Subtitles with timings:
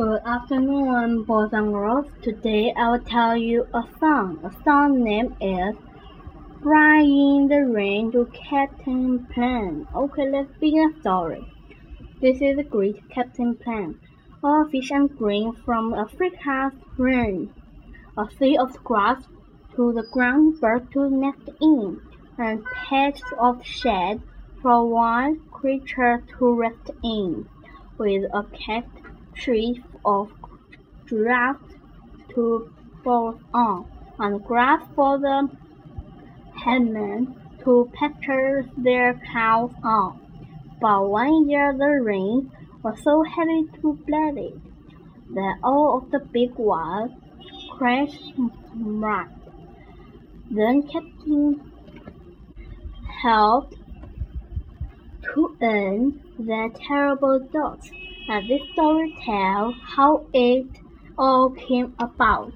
[0.00, 2.06] Good afternoon, boys and girls.
[2.22, 4.38] Today I will tell you a song.
[4.40, 5.76] The song name is
[6.62, 9.86] Flying in the Rain to Kapiti Plain.
[9.94, 11.44] Okay, let's begin the story.
[12.18, 14.00] This is a great Kapiti Plain.
[14.42, 17.52] All fish and grain from Africa's rain.
[18.16, 19.22] A sea of grass
[19.76, 22.00] to the ground bird to nest in,
[22.38, 24.22] and patches of shade
[24.62, 27.46] for wild creature to rest in,
[27.98, 28.86] with a cat
[29.34, 30.30] tree of
[31.06, 31.56] grass
[32.34, 32.72] to
[33.02, 33.86] fall on,
[34.18, 35.48] and grass for the
[36.56, 40.20] headmen to pasture their cows on.
[40.80, 42.50] But one year the rain
[42.82, 44.60] was so heavy to bleed
[45.34, 47.12] that all of the big ones
[47.76, 48.32] crashed
[48.74, 49.28] right.
[50.50, 51.60] Then Captain
[53.22, 53.76] helped
[55.34, 57.88] to end the terrible drought
[58.30, 60.64] and this story tells how it
[61.18, 62.52] all came about.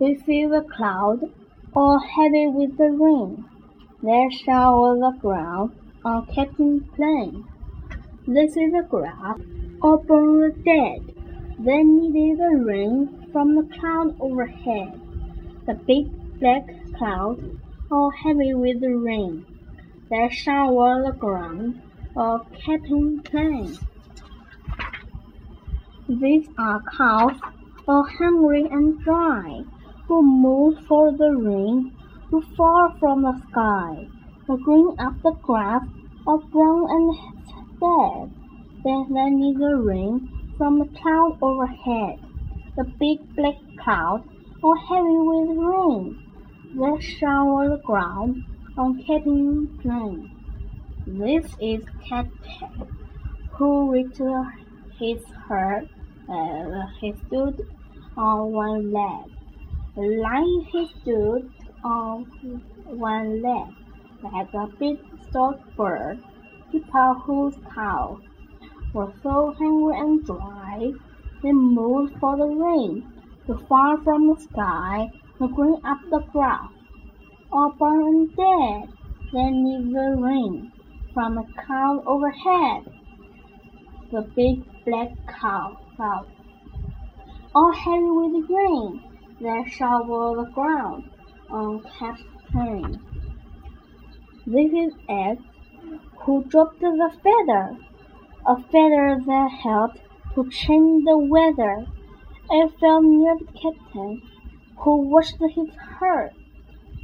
[0.00, 1.20] We see the cloud,
[1.76, 3.44] all heavy with the rain.
[4.02, 7.44] There shower the ground on Kapiti Plain.
[8.26, 9.38] This is the grass,
[9.80, 11.14] all born the dead.
[11.60, 15.00] Then needed the rain from the cloud overhead.
[15.66, 16.66] The big black
[16.98, 17.38] cloud,
[17.92, 19.46] all heavy with the rain.
[20.10, 21.80] There shower the ground
[22.16, 23.76] of Kapiti Plain.
[26.08, 27.40] These are cows,
[27.88, 29.64] all hungry and dry,
[30.06, 31.92] who move for the rain
[32.34, 34.08] who fall from the sky,
[34.46, 35.82] to green up the grass,
[36.26, 37.14] all brown and
[37.78, 38.30] dead.
[38.82, 42.18] Then they need the rain from the cloud overhead,
[42.76, 44.24] the big black cloud,
[44.62, 46.18] all heavy with rain,
[46.74, 48.42] that shower the ground
[48.76, 50.33] on Kapiti Plain.
[51.06, 52.88] This is Captain,
[53.52, 54.22] who reached
[54.98, 55.86] his herd.
[56.26, 57.68] Uh, he stood
[58.16, 59.30] on one leg.
[59.96, 61.50] Lying, he stood
[61.84, 62.22] on
[62.86, 63.74] one leg,
[64.22, 64.98] like a big
[65.28, 66.20] stout bird.
[66.72, 68.22] People whose cows
[68.94, 70.90] were so hungry and dry,
[71.42, 73.04] they moved for the rain
[73.46, 76.70] to fall from the sky to green up the grass.
[77.52, 78.88] All born and dead,
[79.34, 80.72] they need the rain
[81.14, 82.82] from a cloud overhead.
[84.10, 85.78] The big black cow
[87.54, 89.00] all heavy with rain
[89.40, 91.04] that shower the ground
[91.48, 93.00] on Captain.
[94.44, 95.38] This is Ed,
[96.20, 97.78] who dropped the feather,
[98.46, 100.00] a feather that helped
[100.34, 101.86] to change the weather.
[102.50, 104.20] It fell near the captain,
[104.78, 106.30] who watched his herd.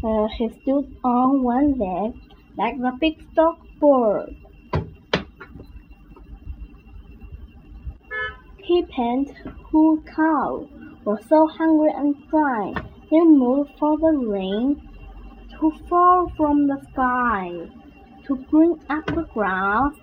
[0.03, 2.15] Uh, he stood on one leg
[2.61, 4.37] like the big stock bird.
[8.59, 9.33] He penned
[9.71, 10.69] whose cow
[11.07, 12.75] were so hungry and dry,
[13.11, 14.87] they moved for the rain
[15.59, 17.49] to fall from the sky,
[18.27, 19.95] to green up the grass,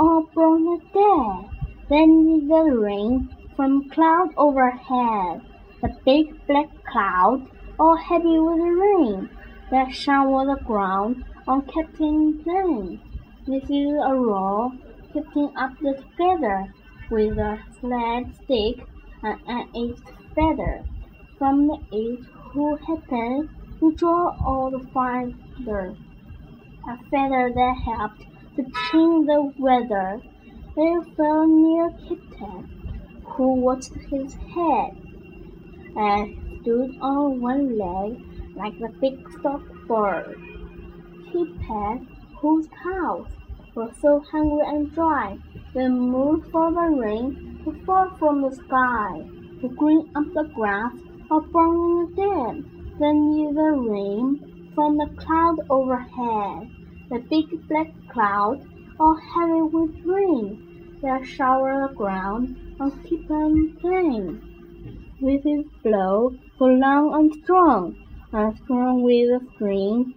[0.00, 1.50] all brown and dead.
[1.88, 5.42] Then the rain from cloud overhead,
[5.80, 7.46] the big black cloud,
[7.78, 9.30] all heavy with rain,
[9.70, 13.00] that shower the ground on Kapiti Plain.
[13.46, 14.72] This is a roll,
[15.12, 16.72] picking up the feather
[17.10, 18.86] with a sled stick
[19.22, 20.84] and an edged feather.
[21.38, 23.48] From the edge who happened
[23.80, 25.96] to draw all the feather.
[26.88, 28.22] A feather that helped
[28.56, 30.20] to change the weather.
[30.76, 34.96] It fell near Captain, who watched his head,
[35.96, 38.22] and stood on one leg
[38.54, 40.51] like a big stock bird.
[41.32, 42.02] He pet
[42.42, 43.26] whose cows
[43.74, 45.38] were so hungry and dry,
[45.72, 49.24] they moved for the rain to fall from the sky,
[49.62, 50.92] to green up the grass
[51.30, 52.62] or brown dead.
[52.98, 54.40] Then near the rain
[54.74, 56.68] from the cloud overhead,
[57.08, 58.60] the big black cloud,
[59.00, 60.58] all heavy with rain,
[61.00, 64.42] that shower the ground on Kapiti Plain.
[65.18, 67.96] With his blow so long and strong,
[68.32, 70.12] and strong with a string,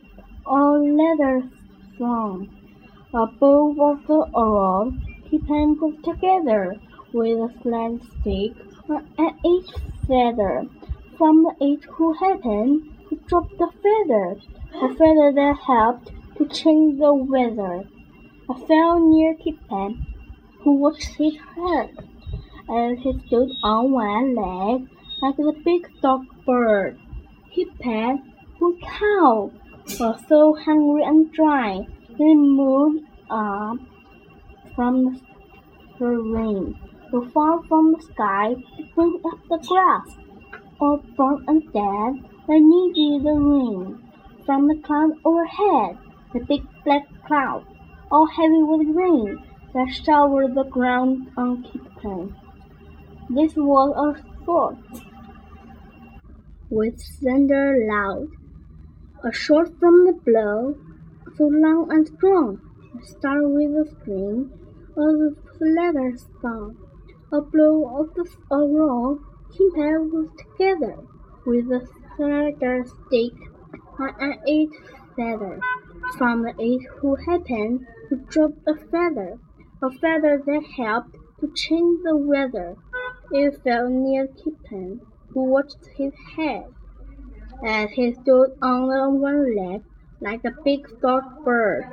[0.45, 1.43] all leather
[1.93, 2.49] strong.
[3.13, 4.93] Above of the oral,
[5.29, 6.75] keep them put together
[7.13, 8.53] with a slant stick
[9.17, 9.71] at each
[10.07, 10.67] feather.
[11.17, 14.35] From the edge who happened to drop the feather,
[14.81, 17.87] a feather that helped to change the weather.
[18.49, 19.93] I fell near Ki-pat,
[20.59, 21.89] who watched his herd,
[22.69, 24.89] as he stood on one leg
[25.21, 26.99] like the big stock bird.
[27.53, 28.17] Ki-pat,
[28.59, 29.51] who cow
[29.99, 31.79] was so hungry and dry,
[32.17, 33.77] he moved up
[34.75, 35.21] from
[35.99, 36.75] the rain.
[37.11, 40.17] To fall from the sky to bring up the grass.
[40.81, 44.11] All born and dead, they needed the rain
[44.45, 45.97] from the cloud overhead,
[46.33, 47.63] the big black cloud,
[48.11, 49.37] all heavy with rain,
[49.73, 52.35] that showered the ground on Kitten.
[53.29, 54.77] This was a sword
[56.69, 58.27] with thunder loud,
[59.25, 60.77] a shot from the blow,
[61.35, 62.61] so long and strong,
[62.95, 64.53] a star with a scream,
[64.95, 65.05] a
[65.59, 66.77] leather song,
[67.31, 69.19] a blow of the a roll,
[69.51, 70.97] Kimpa was together,
[71.43, 71.81] with a
[72.15, 73.33] slender stick
[73.97, 74.69] and an eight
[75.15, 75.59] feather,
[76.19, 79.39] from the eight who happened to drop a feather,
[79.81, 82.75] a feather that helped to change the weather.
[83.31, 86.65] It fell near Kitten, who watched his head,
[87.63, 89.81] as he stood on one leg
[90.21, 91.83] like a big stout bird.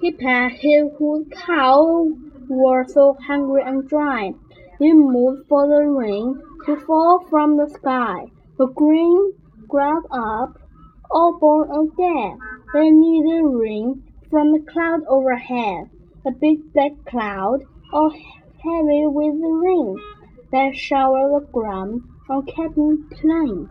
[0.00, 2.08] Kitten, his whose cow
[2.48, 4.32] were so hungry and dry,
[4.78, 8.26] he moved for the rain to fall from the sky.
[8.58, 9.32] The green
[9.66, 10.58] grass up,
[11.10, 12.38] all born and dead,
[12.74, 15.90] they needed rain from the cloud overhead,
[16.26, 19.96] a big black cloud, all heavy with the rain
[20.52, 23.68] that showered the ground on Kapiti Plain.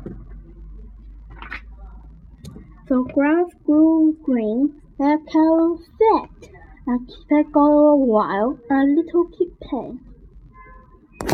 [2.87, 6.49] The grass grew green, the cow fat,
[6.85, 9.99] and Kit got a while a little kitten.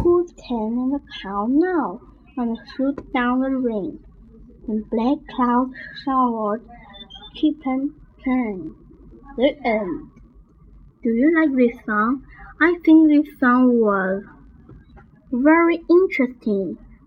[0.01, 2.01] Who's tending the cow now?
[2.37, 4.03] And shoot down the rain.
[4.67, 6.67] And black clouds showered
[7.35, 8.73] Kitten Plain.
[9.37, 10.09] The end.
[11.03, 12.25] Do you like this song?
[12.59, 14.23] I think this song was
[15.31, 16.79] very interesting.